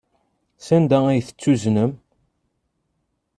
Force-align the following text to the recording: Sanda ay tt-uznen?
Sanda 0.65 0.99
ay 1.11 1.21
tt-uznen? 1.27 1.91